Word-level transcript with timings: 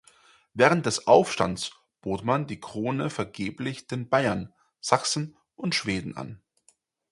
Während 0.55 0.87
des 0.87 1.05
Aufstands 1.05 1.73
bot 2.01 2.23
man 2.25 2.47
die 2.47 2.59
Krone 2.59 3.11
vergeblich 3.11 3.85
den 3.85 4.09
Bayern, 4.09 4.51
Sachsen 4.79 5.37
und 5.55 5.75
Schweden 5.75 6.17
an. 6.17 6.41